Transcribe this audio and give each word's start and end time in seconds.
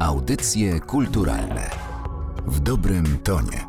Audycje 0.00 0.80
kulturalne 0.80 1.70
w 2.46 2.60
dobrym 2.60 3.18
tonie. 3.24 3.66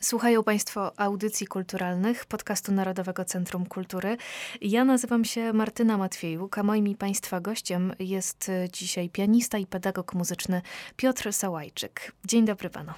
Słuchają 0.00 0.44
Państwo 0.44 1.00
audycji 1.00 1.46
kulturalnych 1.46 2.26
podcastu 2.26 2.72
Narodowego 2.72 3.24
Centrum 3.24 3.66
Kultury. 3.66 4.16
Ja 4.60 4.84
nazywam 4.84 5.24
się 5.24 5.52
Martyna 5.52 5.98
Matwiejuk, 5.98 6.58
a 6.58 6.62
moim 6.62 6.88
i 6.88 6.96
Państwa 6.96 7.40
gościem 7.40 7.92
jest 7.98 8.50
dzisiaj 8.72 9.10
pianista 9.10 9.58
i 9.58 9.66
pedagog 9.66 10.14
muzyczny 10.14 10.62
Piotr 10.96 11.32
Sałajczyk. 11.32 12.12
Dzień 12.24 12.44
dobry 12.44 12.70
Panu. 12.70 12.92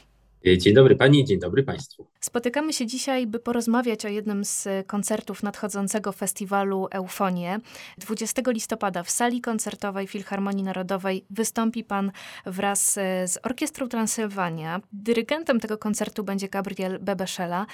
Dzień 0.46 0.74
dobry 0.74 0.96
Pani, 0.96 1.24
dzień 1.24 1.38
dobry 1.38 1.62
Państwu. 1.62 2.06
Spotykamy 2.20 2.72
się 2.72 2.86
dzisiaj, 2.86 3.26
by 3.26 3.38
porozmawiać 3.38 4.04
o 4.04 4.08
jednym 4.08 4.44
z 4.44 4.68
koncertów 4.86 5.42
nadchodzącego 5.42 6.12
festiwalu 6.12 6.88
Eufonie. 6.90 7.60
20 7.98 8.42
listopada 8.46 9.02
w 9.02 9.10
sali 9.10 9.40
koncertowej 9.40 10.06
Filharmonii 10.06 10.62
Narodowej 10.62 11.24
wystąpi 11.30 11.84
Pan 11.84 12.12
wraz 12.46 12.92
z 13.26 13.38
Orkiestrą 13.42 13.88
Transylwania. 13.88 14.80
Dyrygentem 14.92 15.60
tego 15.60 15.78
koncertu 15.78 16.24
będzie 16.24 16.48
Gabriel 16.48 16.98
Bebeszela. 17.00 17.66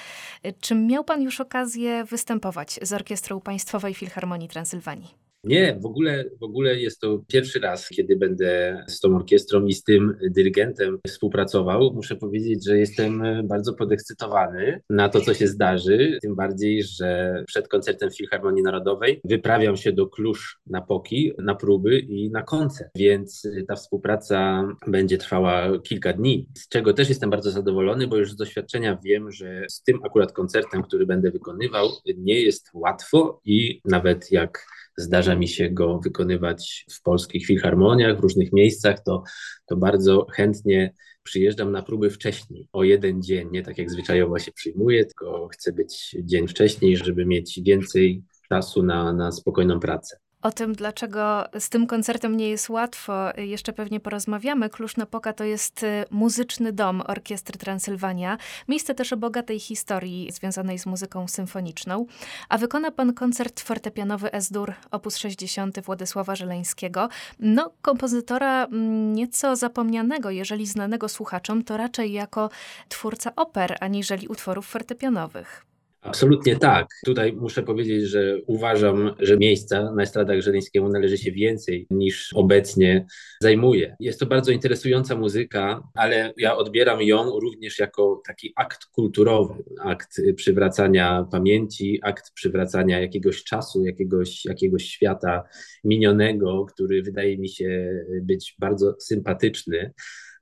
Czy 0.60 0.74
miał 0.74 1.04
Pan 1.04 1.22
już 1.22 1.40
okazję 1.40 2.04
występować 2.04 2.78
z 2.82 2.92
Orkiestrą 2.92 3.40
Państwowej 3.40 3.94
Filharmonii 3.94 4.48
Transylwanii? 4.48 5.31
Nie, 5.44 5.78
w 5.80 5.86
ogóle, 5.86 6.24
w 6.40 6.42
ogóle 6.42 6.80
jest 6.80 7.00
to 7.00 7.22
pierwszy 7.28 7.60
raz, 7.60 7.88
kiedy 7.88 8.16
będę 8.16 8.84
z 8.88 9.00
tą 9.00 9.16
orkiestrą 9.16 9.66
i 9.66 9.72
z 9.72 9.82
tym 9.82 10.16
dyrygentem 10.30 10.98
współpracował. 11.06 11.92
Muszę 11.94 12.16
powiedzieć, 12.16 12.64
że 12.66 12.78
jestem 12.78 13.22
bardzo 13.44 13.74
podekscytowany 13.74 14.80
na 14.90 15.08
to, 15.08 15.20
co 15.20 15.34
się 15.34 15.46
zdarzy. 15.46 16.18
Tym 16.22 16.34
bardziej, 16.34 16.82
że 16.82 17.42
przed 17.46 17.68
koncertem 17.68 18.10
Filharmonii 18.10 18.62
Narodowej 18.62 19.20
wyprawiam 19.24 19.76
się 19.76 19.92
do 19.92 20.06
Klusz 20.06 20.60
na 20.66 20.80
Poki, 20.80 21.32
na 21.38 21.54
próby 21.54 21.98
i 21.98 22.30
na 22.30 22.42
koncert. 22.42 22.90
Więc 22.96 23.48
ta 23.68 23.76
współpraca 23.76 24.68
będzie 24.86 25.18
trwała 25.18 25.78
kilka 25.78 26.12
dni, 26.12 26.48
z 26.56 26.68
czego 26.68 26.92
też 26.92 27.08
jestem 27.08 27.30
bardzo 27.30 27.50
zadowolony, 27.50 28.06
bo 28.06 28.16
już 28.16 28.32
z 28.32 28.36
doświadczenia 28.36 28.98
wiem, 29.04 29.30
że 29.30 29.66
z 29.70 29.82
tym 29.82 29.98
akurat 30.04 30.32
koncertem, 30.32 30.82
który 30.82 31.06
będę 31.06 31.30
wykonywał, 31.30 31.88
nie 32.16 32.40
jest 32.40 32.70
łatwo 32.74 33.40
i 33.44 33.80
nawet 33.84 34.32
jak 34.32 34.66
zdarza 34.96 35.34
mi 35.36 35.48
się 35.48 35.70
go 35.70 35.98
wykonywać 35.98 36.86
w 36.90 37.02
polskich 37.02 37.46
filharmoniach, 37.46 38.16
w 38.16 38.20
różnych 38.20 38.52
miejscach, 38.52 39.02
to, 39.04 39.22
to 39.66 39.76
bardzo 39.76 40.26
chętnie 40.32 40.94
przyjeżdżam 41.22 41.72
na 41.72 41.82
próby 41.82 42.10
wcześniej, 42.10 42.68
o 42.72 42.84
jeden 42.84 43.22
dzień, 43.22 43.48
nie 43.52 43.62
tak 43.62 43.78
jak 43.78 43.90
zwyczajowo 43.90 44.38
się 44.38 44.52
przyjmuje, 44.52 45.04
tylko 45.04 45.48
chcę 45.48 45.72
być 45.72 46.16
dzień 46.22 46.48
wcześniej, 46.48 46.96
żeby 46.96 47.26
mieć 47.26 47.60
więcej 47.62 48.22
czasu 48.48 48.82
na, 48.82 49.12
na 49.12 49.32
spokojną 49.32 49.80
pracę. 49.80 50.21
O 50.42 50.50
tym, 50.50 50.72
dlaczego 50.72 51.44
z 51.58 51.68
tym 51.68 51.86
koncertem 51.86 52.36
nie 52.36 52.48
jest 52.48 52.68
łatwo, 52.70 53.30
jeszcze 53.36 53.72
pewnie 53.72 54.00
porozmawiamy. 54.00 54.70
Klusz 54.70 54.94
Poka 55.10 55.32
to 55.32 55.44
jest 55.44 55.82
y, 55.82 56.04
muzyczny 56.10 56.72
dom 56.72 57.02
Orkiestry 57.06 57.58
Transylwania. 57.58 58.38
Miejsce 58.68 58.94
też 58.94 59.12
o 59.12 59.16
bogatej 59.16 59.60
historii 59.60 60.32
związanej 60.32 60.78
z 60.78 60.86
muzyką 60.86 61.28
symfoniczną. 61.28 62.06
A 62.48 62.58
wykona 62.58 62.90
pan 62.90 63.14
koncert 63.14 63.60
fortepianowy 63.60 64.32
S-dur 64.32 64.74
op. 64.90 65.12
60 65.12 65.80
Władysława 65.80 66.36
Żeleńskiego. 66.36 67.08
No, 67.38 67.70
kompozytora 67.82 68.64
mm, 68.64 69.14
nieco 69.14 69.56
zapomnianego, 69.56 70.30
jeżeli 70.30 70.66
znanego 70.66 71.08
słuchaczom, 71.08 71.64
to 71.64 71.76
raczej 71.76 72.12
jako 72.12 72.50
twórca 72.88 73.32
oper, 73.36 73.76
aniżeli 73.80 74.28
utworów 74.28 74.66
fortepianowych. 74.66 75.71
Absolutnie 76.02 76.56
tak. 76.56 76.88
Tutaj 77.04 77.32
muszę 77.32 77.62
powiedzieć, 77.62 78.02
że 78.04 78.38
uważam, 78.46 79.14
że 79.18 79.36
miejsca 79.36 79.92
na 79.92 80.02
estradach 80.02 80.40
żeleńskiemu 80.40 80.88
należy 80.88 81.18
się 81.18 81.32
więcej 81.32 81.86
niż 81.90 82.32
obecnie 82.34 83.06
zajmuje. 83.42 83.96
Jest 84.00 84.20
to 84.20 84.26
bardzo 84.26 84.52
interesująca 84.52 85.16
muzyka, 85.16 85.88
ale 85.94 86.32
ja 86.36 86.56
odbieram 86.56 87.02
ją 87.02 87.40
również 87.40 87.78
jako 87.78 88.22
taki 88.26 88.52
akt 88.56 88.84
kulturowy, 88.84 89.54
akt 89.80 90.20
przywracania 90.36 91.26
pamięci, 91.30 92.00
akt 92.02 92.32
przywracania 92.34 93.00
jakiegoś 93.00 93.44
czasu, 93.44 93.84
jakiegoś, 93.84 94.44
jakiegoś 94.44 94.84
świata 94.84 95.42
minionego, 95.84 96.64
który 96.64 97.02
wydaje 97.02 97.38
mi 97.38 97.48
się 97.48 97.94
być 98.22 98.56
bardzo 98.58 98.96
sympatyczny 99.00 99.92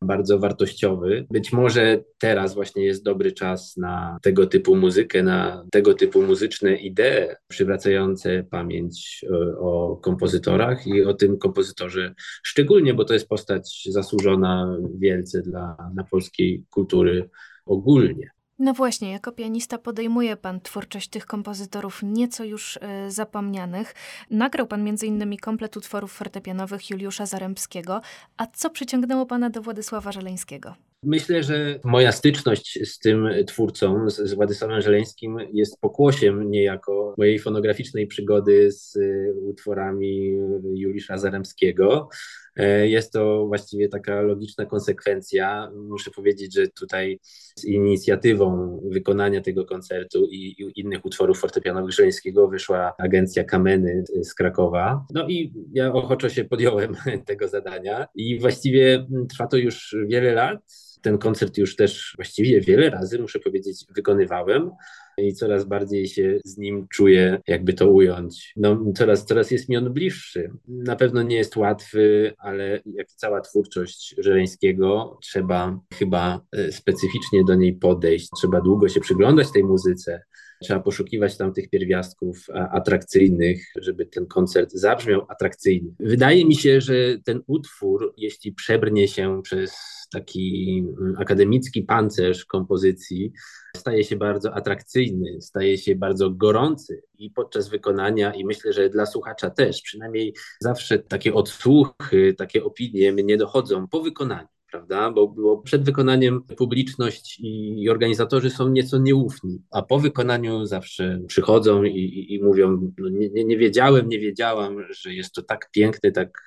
bardzo 0.03 0.39
wartościowy. 0.39 1.27
Być 1.31 1.53
może 1.53 2.05
teraz 2.19 2.55
właśnie 2.55 2.85
jest 2.85 3.05
dobry 3.05 3.33
czas 3.33 3.77
na 3.77 4.19
tego 4.23 4.47
typu 4.47 4.77
muzykę, 4.77 5.23
na 5.23 5.65
tego 5.73 5.95
typu 5.95 6.23
muzyczne 6.23 6.77
idee 6.77 7.35
przywracające 7.49 8.45
pamięć 8.51 9.25
e, 9.31 9.59
o 9.59 9.97
kompozytorach 9.97 10.87
i 10.87 11.05
o 11.05 11.15
tym 11.15 11.39
kompozytorze 11.39 12.15
szczególnie, 12.43 12.95
bo 12.95 13.05
to 13.05 13.15
jest 13.15 13.29
postać 13.29 13.89
zasłużona 13.91 14.77
wielce 14.99 15.43
dla, 15.43 15.77
dla 15.95 16.05
polskiej 16.05 16.65
kultury 16.71 17.31
ogólnie. 17.67 18.31
No 18.63 18.75
właśnie, 18.75 19.13
jako 19.13 19.33
pianista 19.33 19.79
podejmuje 19.79 20.37
pan 20.37 20.61
twórczość 20.61 21.09
tych 21.09 21.27
kompozytorów 21.27 22.01
nieco 22.03 22.45
już 22.45 22.77
y, 22.77 22.81
zapomnianych. 23.11 23.95
Nagrał 24.31 24.67
pan 24.67 24.89
m.in. 24.89 25.37
komplet 25.37 25.77
utworów 25.77 26.13
fortepianowych 26.13 26.91
Juliusza 26.91 27.27
Zarębskiego. 27.27 28.01
A 28.37 28.47
co 28.47 28.71
przyciągnęło 28.71 29.27
pana 29.27 29.51
do 29.51 29.63
Władysława 29.63 30.13
Żeleńskiego? 30.13 30.75
Myślę, 31.03 31.43
że 31.43 31.81
moja 31.85 32.13
styczność 32.13 32.79
z 32.85 32.99
tym 32.99 33.29
twórcą, 33.47 34.11
z, 34.11 34.35
Władysławem 34.35 34.81
Żeleńskim, 34.81 35.37
jest 35.53 35.81
pokłosiem 35.81 36.51
niejako 36.51 37.15
mojej 37.19 37.39
fonograficznej 37.39 38.07
przygody 38.07 38.73
z 38.73 38.97
y, 38.97 39.35
utworami 39.43 40.39
Juliusza 40.75 41.19
Zaremskiego. 41.19 42.09
E, 42.57 42.89
jest 42.89 43.13
to 43.13 43.47
właściwie 43.47 43.89
taka 43.89 44.21
logiczna 44.21 44.67
konsekwencja. 44.67 45.71
Muszę 45.75 46.11
powiedzieć, 46.11 46.55
że 46.55 46.69
tutaj 46.69 47.21
z 47.57 47.65
inicjatywą 47.65 48.81
wykonania 48.91 49.41
tego 49.41 49.65
koncertu 49.65 50.27
i, 50.31 50.37
i 50.37 50.81
innych 50.81 51.05
utworów 51.05 51.41
fortepianowych 51.41 51.93
Żeleńskiego 51.93 52.49
wyszła 52.49 52.95
agencja 52.99 53.45
Kameny 53.45 54.05
z 54.23 54.35
Krakowa. 54.35 55.05
No 55.15 55.29
i 55.29 55.55
ja 55.73 55.93
ochoczo 55.93 56.29
się 56.29 56.45
podjąłem 56.45 56.97
tego 57.27 57.49
zadania 57.49 58.07
i 58.15 58.39
właściwie 58.39 59.07
trwa 59.29 59.47
to 59.47 59.57
już 59.57 59.97
wiele 60.09 60.35
lat 60.35 60.90
ten 61.03 61.19
koncert 61.19 61.59
już 61.59 61.77
też 61.77 62.13
właściwie 62.17 62.61
wiele 62.61 62.91
razy, 62.91 63.19
muszę 63.19 63.39
powiedzieć, 63.39 63.87
wykonywałem 63.95 64.71
i 65.19 65.35
coraz 65.35 65.65
bardziej 65.65 66.09
się 66.09 66.39
z 66.45 66.59
nim 66.59 66.87
czuję, 66.89 67.41
jakby 67.47 67.73
to 67.73 67.91
ująć. 67.91 68.53
No, 68.57 68.85
coraz, 68.97 69.27
coraz 69.27 69.51
jest 69.51 69.69
mi 69.69 69.77
on 69.77 69.93
bliższy. 69.93 70.51
Na 70.69 70.97
pewno 70.97 71.23
nie 71.23 71.37
jest 71.37 71.57
łatwy, 71.57 72.33
ale 72.39 72.81
jak 72.87 73.07
cała 73.07 73.41
twórczość 73.41 74.15
Żeleńskiego, 74.19 75.19
trzeba 75.23 75.81
chyba 75.95 76.41
e, 76.53 76.73
specyficznie 76.73 77.45
do 77.45 77.55
niej 77.55 77.75
podejść. 77.75 78.29
Trzeba 78.37 78.61
długo 78.61 78.89
się 78.89 79.01
przyglądać 79.01 79.53
tej 79.53 79.65
muzyce, 79.65 80.23
Trzeba 80.63 80.81
poszukiwać 80.81 81.37
tam 81.37 81.53
tych 81.53 81.71
pierwiastków 81.71 82.47
atrakcyjnych, 82.73 83.73
żeby 83.77 84.07
ten 84.07 84.27
koncert 84.27 84.73
zabrzmiał 84.73 85.27
atrakcyjnie. 85.29 85.91
Wydaje 86.01 86.45
mi 86.45 86.57
się, 86.57 86.81
że 86.81 86.95
ten 87.25 87.43
utwór, 87.47 88.15
jeśli 88.17 88.53
przebrnie 88.53 89.09
się 89.09 89.41
przez 89.43 89.73
taki 90.13 90.79
mm, 91.01 91.15
akademicki 91.19 91.83
pancerz 91.83 92.45
kompozycji, 92.45 93.33
staje 93.77 94.05
się 94.05 94.17
bardzo 94.17 94.55
atrakcyjny, 94.55 95.41
staje 95.41 95.79
się 95.79 95.97
bardzo 95.97 96.31
gorący 96.31 97.03
i 97.19 97.31
podczas 97.31 97.69
wykonania, 97.69 98.35
i 98.35 98.45
myślę, 98.45 98.73
że 98.73 98.89
dla 98.89 99.07
słuchacza 99.07 99.51
też, 99.51 99.83
przynajmniej 99.83 100.35
zawsze 100.61 100.99
takie 100.99 101.35
odsłuchy, 101.35 102.35
takie 102.39 102.65
opinie 102.65 103.13
mnie 103.13 103.37
dochodzą 103.37 103.89
po 103.89 104.01
wykonaniu 104.03 104.49
prawda? 104.71 105.11
Bo, 105.11 105.29
bo 105.29 105.59
przed 105.59 105.85
wykonaniem 105.85 106.43
publiczność 106.43 107.41
i 107.43 107.89
organizatorzy 107.91 108.51
są 108.51 108.69
nieco 108.69 108.99
nieufni, 108.99 109.63
a 109.71 109.83
po 109.83 109.99
wykonaniu 109.99 110.67
zawsze 110.67 111.21
przychodzą 111.27 111.83
i, 111.83 111.99
i, 111.99 112.35
i 112.35 112.43
mówią: 112.43 112.93
no 112.99 113.09
nie, 113.09 113.45
nie 113.45 113.59
wiedziałem, 113.59 114.09
nie 114.09 114.19
wiedziałam, 114.19 114.77
że 114.91 115.15
jest 115.15 115.35
to 115.35 115.43
tak 115.43 115.71
piękny, 115.71 116.13
tak, 116.13 116.43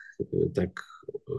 tak 0.56 0.86
e, 1.10 1.34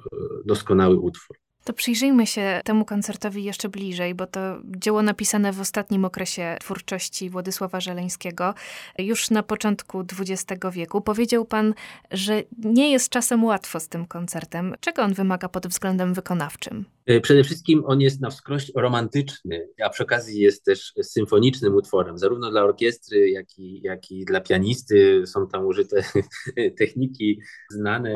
doskonały 0.44 0.96
utwór. 0.96 1.43
To 1.64 1.72
przyjrzyjmy 1.72 2.26
się 2.26 2.60
temu 2.64 2.84
koncertowi 2.84 3.44
jeszcze 3.44 3.68
bliżej, 3.68 4.14
bo 4.14 4.26
to 4.26 4.40
dzieło 4.64 5.02
napisane 5.02 5.52
w 5.52 5.60
ostatnim 5.60 6.04
okresie 6.04 6.56
twórczości 6.60 7.30
Władysława 7.30 7.80
Żeleńskiego, 7.80 8.54
już 8.98 9.30
na 9.30 9.42
początku 9.42 10.00
XX 10.00 10.44
wieku. 10.72 11.00
Powiedział 11.00 11.44
pan, 11.44 11.74
że 12.10 12.42
nie 12.58 12.92
jest 12.92 13.08
czasem 13.08 13.44
łatwo 13.44 13.80
z 13.80 13.88
tym 13.88 14.06
koncertem. 14.06 14.74
Czego 14.80 15.02
on 15.02 15.14
wymaga 15.14 15.48
pod 15.48 15.66
względem 15.66 16.14
wykonawczym? 16.14 16.84
E, 17.06 17.20
przede 17.20 17.44
wszystkim 17.44 17.82
on 17.86 18.00
jest 18.00 18.20
na 18.20 18.30
wskroś 18.30 18.72
romantyczny, 18.76 19.68
a 19.84 19.90
przy 19.90 20.02
okazji 20.02 20.40
jest 20.40 20.64
też 20.64 20.92
symfonicznym 21.02 21.74
utworem, 21.74 22.18
zarówno 22.18 22.50
dla 22.50 22.62
orkiestry, 22.62 23.30
jak 23.30 23.58
i, 23.58 23.80
jak 23.82 24.10
i 24.10 24.24
dla 24.24 24.40
pianisty. 24.40 25.22
Są 25.26 25.48
tam 25.48 25.66
użyte 25.66 26.04
techniki 26.78 27.40
znane 27.70 28.14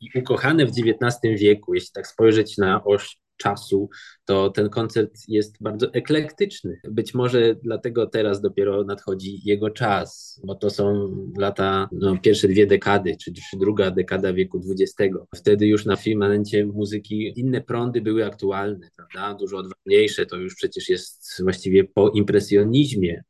i 0.00 0.18
ukochane 0.18 0.66
w 0.66 0.68
XIX 0.68 1.40
wieku. 1.40 1.74
Jeśli 1.74 1.90
tak 1.94 2.06
spojrzeć 2.06 2.58
na 2.58 2.77
oś 2.84 3.18
czasu, 3.38 3.88
to 4.24 4.50
ten 4.50 4.68
koncert 4.68 5.12
jest 5.28 5.62
bardzo 5.62 5.92
eklektyczny. 5.92 6.80
Być 6.90 7.14
może 7.14 7.54
dlatego 7.62 8.06
teraz 8.06 8.40
dopiero 8.40 8.84
nadchodzi 8.84 9.40
jego 9.44 9.70
czas, 9.70 10.40
bo 10.44 10.54
to 10.54 10.70
są 10.70 11.08
lata, 11.38 11.88
no, 11.92 12.18
pierwsze 12.22 12.48
dwie 12.48 12.66
dekady, 12.66 13.16
czy, 13.16 13.32
czy 13.32 13.56
druga 13.58 13.90
dekada 13.90 14.32
wieku 14.32 14.60
XX. 14.70 15.14
Wtedy 15.36 15.66
już 15.66 15.86
na 15.86 15.96
firmamencie 15.96 16.66
muzyki 16.66 17.32
inne 17.36 17.60
prądy 17.60 18.00
były 18.00 18.26
aktualne, 18.26 18.88
prawda? 18.96 19.34
Dużo 19.34 19.56
odważniejsze, 19.56 20.26
to 20.26 20.36
już 20.36 20.54
przecież 20.54 20.88
jest 20.88 21.42
właściwie 21.42 21.84
po 21.84 22.08
impresjonizmie 22.08 23.22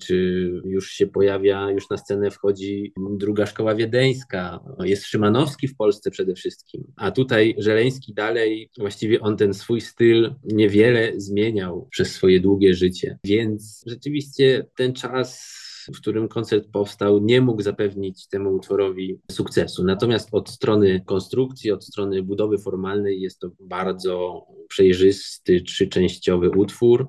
czy 0.00 0.50
już 0.64 0.90
się 0.90 1.06
pojawia, 1.06 1.70
już 1.70 1.90
na 1.90 1.96
scenę 1.96 2.30
wchodzi 2.30 2.92
druga 2.96 3.46
szkoła 3.46 3.74
wiedeńska, 3.74 4.60
jest 4.80 5.06
Szymanowski 5.06 5.68
w 5.68 5.76
Polsce 5.76 6.10
przede 6.10 6.34
wszystkim, 6.34 6.84
a 6.96 7.10
tutaj 7.10 7.54
Żeleński 7.58 8.14
dalej, 8.14 8.70
właściwie 8.78 9.20
on 9.20 9.36
ten 9.36 9.54
swój 9.54 9.80
styl 9.80 10.34
niewiele 10.44 11.12
zmieniał 11.16 11.88
przez 11.90 12.12
swoje 12.12 12.40
długie 12.40 12.74
życie, 12.74 13.18
więc 13.24 13.84
rzeczywiście 13.86 14.66
ten 14.76 14.92
czas 14.92 15.54
w 15.94 16.00
którym 16.00 16.28
koncert 16.28 16.68
powstał, 16.72 17.18
nie 17.18 17.40
mógł 17.40 17.62
zapewnić 17.62 18.28
temu 18.28 18.54
utworowi 18.54 19.20
sukcesu. 19.30 19.84
Natomiast 19.84 20.28
od 20.32 20.50
strony 20.50 21.02
konstrukcji, 21.06 21.70
od 21.70 21.84
strony 21.84 22.22
budowy 22.22 22.58
formalnej 22.58 23.20
jest 23.20 23.38
to 23.38 23.50
bardzo 23.60 24.46
przejrzysty, 24.68 25.60
trzyczęściowy 25.60 26.50
utwór 26.50 27.06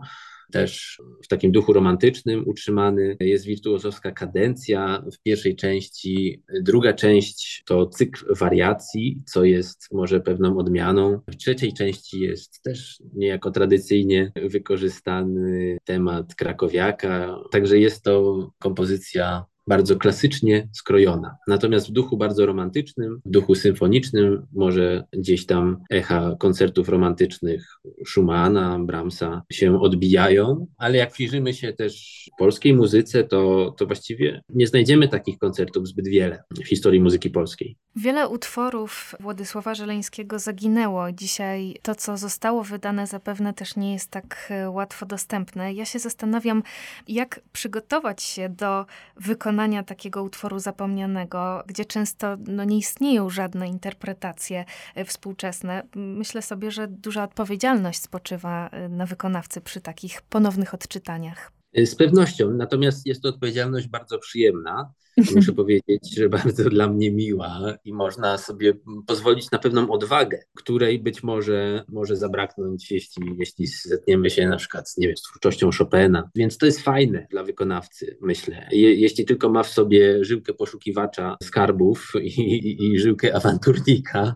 też 0.52 1.02
w 1.24 1.28
takim 1.28 1.52
duchu 1.52 1.74
romantycznym 1.74 2.44
utrzymany. 2.48 3.18
Jest 3.20 3.46
wirtuozowska 3.46 4.12
kadencja 4.12 5.04
w 5.14 5.22
pierwszej 5.24 5.56
części. 5.56 6.44
Druga 6.62 6.94
część 6.94 7.64
to 7.66 7.86
cykl 7.86 8.34
wariacji, 8.36 9.24
co 9.26 9.44
jest 9.44 9.88
może 9.92 10.20
pewną 10.20 10.58
odmianą. 10.58 11.20
W 11.28 11.36
trzeciej 11.36 11.74
części 11.74 12.20
jest 12.20 12.62
też 12.62 13.04
niejako 13.14 13.52
tradycyjnie 13.52 14.32
wykorzystany 14.36 15.78
temat 15.84 16.36
krakowiaka. 16.36 17.40
Także 17.52 17.80
jest 17.80 18.04
to 18.04 18.52
kompozycja 18.60 19.46
bardzo 19.68 19.96
klasycznie 19.96 20.68
skrojona. 20.74 21.38
Natomiast 21.48 21.90
w 21.90 21.92
duchu 21.92 22.18
bardzo 22.18 22.46
romantycznym, 22.46 23.22
w 23.26 23.30
duchu 23.30 23.56
symfonicznym, 23.56 24.48
może 24.54 25.04
gdzieś 25.14 25.46
tam 25.46 25.78
echa 25.90 26.36
koncertów 26.40 26.90
romantycznych 26.90 27.68
Schumana, 28.08 28.80
Brahmsa 28.80 29.42
się 29.52 29.82
odbijają, 29.82 30.68
ale 30.78 30.98
jak 30.98 31.12
przyjrzymy 31.12 31.54
się 31.54 31.74
też 31.74 32.26
polskiej 32.40 32.74
muzyce, 32.74 33.24
to, 33.24 33.74
to 33.78 33.86
właściwie 33.86 34.42
nie 34.50 34.68
znajdziemy 34.68 35.08
takich 35.08 35.38
koncertów 35.38 35.88
zbyt 35.88 36.08
wiele 36.08 36.44
w 36.64 36.68
historii 36.68 37.02
muzyki 37.02 37.30
polskiej. 37.30 37.78
Wiele 37.98 38.28
utworów 38.28 39.16
Władysława 39.20 39.76
Żeleńskiego 39.76 40.40
zaginęło. 40.40 41.12
Dzisiaj 41.12 41.76
to, 41.82 41.96
co 41.96 42.18
zostało 42.18 42.64
wydane, 42.64 43.08
zapewne 43.08 43.54
też 43.54 43.76
nie 43.76 43.94
jest 43.94 44.12
tak 44.12 44.48
e, 44.50 44.70
łatwo 44.70 45.06
dostępne. 45.06 45.74
Ja 45.74 45.86
się 45.86 46.00
zastanawiam, 46.00 46.64
jak 47.08 47.40
przygotować 47.54 48.24
się 48.24 48.50
do 48.50 48.86
wykonania 49.16 49.84
takiego 49.84 50.24
utworu 50.24 50.60
zapomnianego, 50.60 51.64
gdzie 51.68 51.86
często 51.86 52.38
no, 52.48 52.64
nie 52.64 52.78
istnieją 52.78 53.30
żadne 53.30 53.68
interpretacje 53.68 54.66
e, 54.96 55.06
współczesne. 55.06 55.84
Myślę 55.96 56.42
sobie, 56.42 56.72
że 56.72 56.88
duża 56.88 57.24
odpowiedzialność 57.24 58.02
spoczywa 58.02 58.70
e, 58.70 58.90
na 58.90 59.06
wykonawcy 59.06 59.62
przy 59.62 59.82
takich 59.82 60.22
ponownych 60.22 60.74
odczytaniach. 60.74 61.52
Z 61.84 61.96
pewnością, 61.96 62.52
natomiast 62.54 63.06
jest 63.06 63.22
to 63.22 63.30
odpowiedzialność 63.30 63.88
bardzo 63.88 64.20
przyjemna. 64.20 64.94
Muszę 65.36 65.54
powiedzieć, 65.64 66.16
że 66.18 66.30
bardzo 66.30 66.70
dla 66.70 66.88
mnie 66.88 67.12
miła 67.12 67.78
i 67.86 67.94
można 67.94 68.38
sobie 68.38 68.74
pozwolić 69.08 69.52
na 69.52 69.60
pewną 69.60 69.90
odwagę, 69.90 70.40
której 70.56 71.00
być 71.00 71.24
może 71.24 71.84
może 71.88 72.16
zabraknąć, 72.16 72.92
jeśli, 72.92 73.36
jeśli 73.38 73.68
zetniemy 73.68 74.30
się 74.30 74.48
na 74.48 74.58
przykład 74.58 74.94
nie 74.98 75.08
wiem, 75.08 75.18
z 75.18 75.22
twórczością 75.22 75.70
Chopina. 75.78 76.30
Więc 76.36 76.58
to 76.58 76.66
jest 76.66 76.82
fajne 76.82 77.28
dla 77.32 77.44
wykonawcy, 77.44 78.18
myślę. 78.22 78.68
Je, 78.72 78.96
jeśli 78.96 79.26
tylko 79.26 79.50
ma 79.50 79.64
w 79.64 79.70
sobie 79.70 80.26
żyłkę 80.26 80.54
poszukiwacza 80.54 81.38
skarbów 81.44 82.14
i, 82.22 82.42
i, 82.42 82.94
i 82.94 83.00
żyłkę 83.00 83.36
awanturnika, 83.36 84.36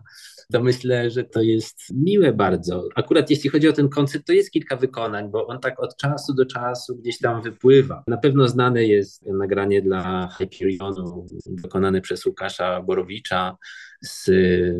to 0.52 0.62
myślę, 0.62 1.10
że 1.10 1.24
to 1.24 1.42
jest 1.42 1.78
miłe 1.94 2.32
bardzo. 2.32 2.88
Akurat 2.94 3.30
jeśli 3.30 3.50
chodzi 3.50 3.68
o 3.68 3.72
ten 3.72 3.88
koncert, 3.88 4.26
to 4.26 4.32
jest 4.32 4.50
kilka 4.50 4.76
wykonań, 4.76 5.30
bo 5.30 5.46
on 5.46 5.60
tak 5.60 5.80
od 5.82 5.96
czasu 5.96 6.34
do 6.34 6.46
czasu 6.46 6.96
gdzieś 6.96 7.18
tam 7.18 7.42
wypływa. 7.42 8.02
Na 8.06 8.16
pewno 8.16 8.48
znane 8.48 8.84
jest 8.84 9.26
nagranie 9.26 9.82
dla 9.82 10.28
Hyperionu, 10.28 11.26
wykonane 11.46 12.00
przez 12.00 12.26
Łukasza 12.26 12.82
Borowicza, 12.82 13.56
z 14.02 14.30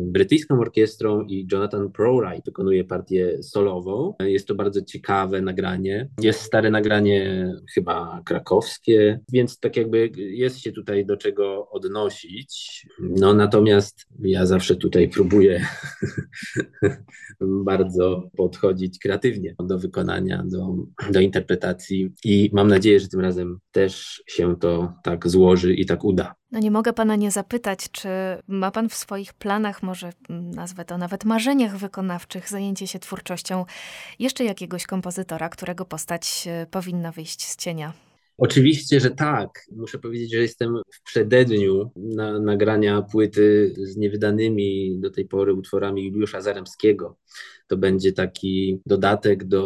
brytyjską 0.01 0.59
orkiestrą 0.59 1.21
i 1.21 1.47
Jonathan 1.51 1.91
Prowright 1.91 2.45
wykonuje 2.45 2.83
partię 2.83 3.43
solową. 3.43 4.13
Jest 4.19 4.47
to 4.47 4.55
bardzo 4.55 4.81
ciekawe 4.81 5.41
nagranie. 5.41 6.09
Jest 6.21 6.41
stare 6.41 6.69
nagranie 6.69 7.51
chyba 7.73 8.21
krakowskie, 8.25 9.19
więc 9.33 9.59
tak 9.59 9.77
jakby 9.77 10.11
jest 10.15 10.59
się 10.59 10.71
tutaj 10.71 11.05
do 11.05 11.17
czego 11.17 11.69
odnosić. 11.69 12.85
No 12.99 13.33
natomiast 13.33 14.05
ja 14.23 14.45
zawsze 14.45 14.75
tutaj 14.75 15.09
próbuję 15.09 15.60
bardzo 17.65 18.29
podchodzić 18.37 18.99
kreatywnie 18.99 19.55
do 19.59 19.79
wykonania, 19.79 20.43
do, 20.45 20.75
do 21.11 21.19
interpretacji 21.19 22.13
i 22.23 22.49
mam 22.53 22.67
nadzieję, 22.67 22.99
że 22.99 23.07
tym 23.07 23.19
razem 23.19 23.59
też 23.71 24.23
się 24.27 24.55
to 24.59 24.93
tak 25.03 25.29
złoży 25.29 25.73
i 25.73 25.85
tak 25.85 26.03
uda. 26.03 26.35
No 26.51 26.59
nie 26.59 26.71
mogę 26.71 26.93
pana 26.93 27.15
nie 27.15 27.31
zapytać, 27.31 27.91
czy 27.91 28.09
ma 28.47 28.71
pan 28.71 28.89
w 28.89 28.95
swoich 28.95 29.33
planach, 29.33 29.83
może 29.83 30.13
nazwę 30.29 30.85
to 30.85 30.97
nawet 30.97 31.25
marzeniach 31.25 31.77
wykonawczych, 31.77 32.49
zajęcie 32.49 32.87
się 32.87 32.99
twórczością 32.99 33.65
jeszcze 34.19 34.43
jakiegoś 34.43 34.85
kompozytora, 34.85 35.49
którego 35.49 35.85
postać 35.85 36.47
e, 36.47 36.67
powinna 36.71 37.11
wyjść 37.11 37.47
z 37.47 37.55
cienia? 37.55 37.93
Oczywiście, 38.41 38.99
że 38.99 39.11
tak. 39.11 39.49
Muszę 39.71 39.99
powiedzieć, 39.99 40.31
że 40.31 40.37
jestem 40.37 40.81
w 40.91 41.03
przededniu 41.03 41.91
na, 41.95 42.39
nagrania 42.39 43.01
płyty 43.01 43.73
z 43.77 43.97
niewydanymi 43.97 44.99
do 44.99 45.11
tej 45.11 45.25
pory 45.25 45.53
utworami 45.53 46.05
Juliusza 46.05 46.41
Zaremskiego. 46.41 47.17
To 47.67 47.77
będzie 47.77 48.13
taki 48.13 48.81
dodatek 48.85 49.43
do, 49.43 49.61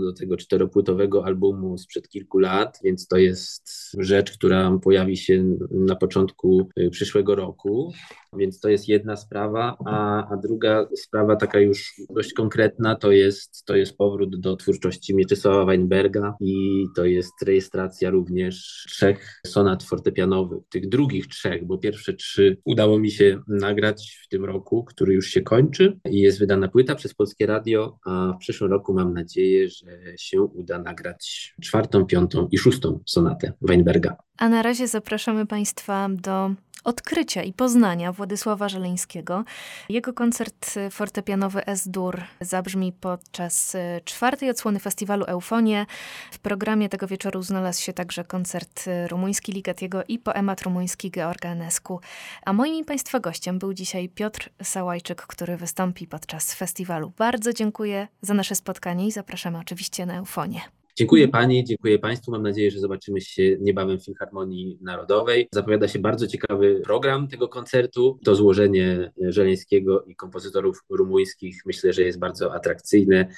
do 0.00 0.12
tego 0.12 0.36
czteropłytowego 0.36 1.24
albumu 1.24 1.78
sprzed 1.78 2.08
kilku 2.08 2.38
lat, 2.38 2.78
więc 2.84 3.06
to 3.06 3.16
jest 3.16 3.92
rzecz, 3.98 4.32
która 4.32 4.78
pojawi 4.82 5.16
się 5.16 5.56
na 5.70 5.96
początku 5.96 6.68
y, 6.78 6.90
przyszłego 6.90 7.34
roku. 7.34 7.92
Więc 8.36 8.60
to 8.60 8.68
jest 8.68 8.88
jedna 8.88 9.16
sprawa, 9.16 9.76
a, 9.86 10.28
a 10.28 10.36
druga 10.36 10.88
sprawa, 10.96 11.36
taka 11.36 11.60
już 11.60 11.94
dość 12.10 12.32
konkretna, 12.32 12.96
to 12.96 13.12
jest, 13.12 13.64
to 13.64 13.76
jest 13.76 13.96
powrót 13.96 14.40
do 14.40 14.56
twórczości 14.56 15.14
Mieczysława 15.14 15.64
Weinberga 15.64 16.34
i 16.40 16.84
to 16.96 17.04
jest 17.04 17.42
rejestracja 17.42 18.10
również 18.10 18.84
trzech 18.88 19.40
sonat 19.46 19.82
fortepianowych, 19.82 20.62
tych 20.70 20.88
drugich 20.88 21.26
trzech, 21.26 21.66
bo 21.66 21.78
pierwsze 21.78 22.14
trzy 22.14 22.56
udało 22.64 22.98
mi 22.98 23.10
się 23.10 23.42
nagrać 23.48 24.20
w 24.24 24.28
tym 24.28 24.44
roku, 24.44 24.84
który 24.84 25.14
już 25.14 25.26
się 25.26 25.40
kończy 25.40 26.00
i 26.10 26.20
jest 26.20 26.38
wydana 26.38 26.68
płyta 26.68 26.94
przez 26.94 27.14
Polskie 27.14 27.46
Radio, 27.46 27.98
a 28.06 28.32
w 28.32 28.38
przyszłym 28.38 28.70
roku 28.70 28.94
mam 28.94 29.14
nadzieję, 29.14 29.68
że 29.68 30.18
się 30.18 30.42
uda 30.42 30.78
nagrać 30.78 31.54
czwartą, 31.62 32.06
piątą 32.06 32.48
i 32.52 32.58
szóstą 32.58 33.00
sonatę 33.06 33.52
Weinberga. 33.62 34.16
A 34.40 34.48
na 34.48 34.62
razie 34.62 34.88
zapraszamy 34.88 35.46
Państwa 35.46 36.08
do 36.10 36.50
odkrycia 36.84 37.42
i 37.42 37.52
poznania 37.52 38.12
Władysława 38.12 38.68
Żeleńskiego. 38.68 39.44
Jego 39.88 40.12
koncert 40.12 40.74
fortepianowy 40.90 41.66
S-dur 41.66 42.22
zabrzmi 42.40 42.92
podczas 42.92 43.74
e, 43.74 44.00
czwartej 44.04 44.50
odsłony 44.50 44.78
festiwalu 44.78 45.24
Eufonie. 45.24 45.86
W 46.32 46.38
programie 46.38 46.88
tego 46.88 47.06
wieczoru 47.06 47.42
znalazł 47.42 47.82
się 47.82 47.92
także 47.92 48.24
koncert 48.24 48.84
rumuński 49.08 49.52
Ligetiego 49.52 50.02
i 50.08 50.18
poemat 50.18 50.62
rumuński 50.62 51.10
Georga 51.10 51.48
Enescu. 51.48 52.00
A 52.44 52.52
moim 52.52 52.74
i 52.74 52.84
Państwa 52.84 53.20
gościem 53.20 53.58
był 53.58 53.74
dzisiaj 53.74 54.08
Piotr 54.08 54.50
Sałajczyk, 54.62 55.22
który 55.22 55.56
wystąpi 55.56 56.06
podczas 56.06 56.54
festiwalu. 56.54 57.12
Bardzo 57.18 57.52
dziękuję 57.52 58.08
za 58.22 58.34
nasze 58.34 58.54
spotkanie 58.54 59.06
i 59.06 59.12
zapraszamy 59.12 59.58
oczywiście 59.58 60.06
na 60.06 60.18
Eufonię. 60.18 60.79
Dziękuję 61.00 61.28
Pani, 61.28 61.64
dziękuję 61.64 61.98
Państwu. 61.98 62.30
Mam 62.30 62.42
nadzieję, 62.42 62.70
że 62.70 62.78
zobaczymy 62.78 63.20
się 63.20 63.56
niebawem 63.60 63.98
w 63.98 64.04
Filharmonii 64.04 64.78
Narodowej. 64.80 65.48
Zapowiada 65.52 65.88
się 65.88 65.98
bardzo 65.98 66.26
ciekawy 66.26 66.80
program 66.84 67.28
tego 67.28 67.48
koncertu. 67.48 68.18
To 68.24 68.34
złożenie 68.34 69.12
Żeleńskiego 69.20 70.04
i 70.04 70.16
kompozytorów 70.16 70.84
rumuńskich 70.90 71.62
myślę, 71.66 71.92
że 71.92 72.02
jest 72.02 72.18
bardzo 72.18 72.54
atrakcyjne. 72.54 73.28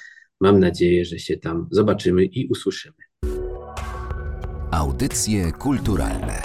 Mam 0.41 0.59
nadzieję, 0.59 1.05
że 1.05 1.19
się 1.19 1.37
tam 1.37 1.67
zobaczymy 1.71 2.25
i 2.25 2.47
usłyszymy. 2.47 2.95
Audycje 4.71 5.51
kulturalne 5.51 6.41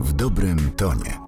w 0.00 0.12
dobrym 0.12 0.58
tonie. 0.76 1.23